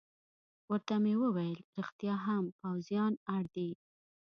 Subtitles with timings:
[0.69, 3.69] ورته مې وویل: رښتیا هم، پوځیان اړ دي.